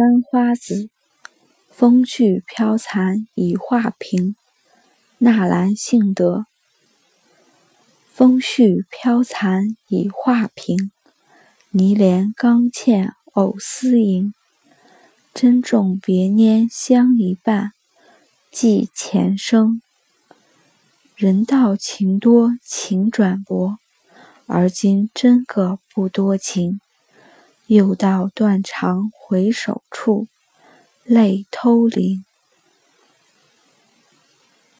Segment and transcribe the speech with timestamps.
[0.00, 0.88] 山花子，
[1.68, 4.34] 风絮飘残已画屏。
[5.18, 6.46] 纳兰性德。
[8.08, 10.90] 风絮飘残已画屏，
[11.68, 14.32] 泥莲刚倩藕丝萦。
[15.34, 17.72] 珍重别拈香一半，
[18.50, 19.82] 寄前生。
[21.14, 23.76] 人道情多情转薄，
[24.46, 26.80] 而今真个不多情。
[27.70, 30.26] 又到断肠回首处，
[31.04, 32.24] 泪偷灵。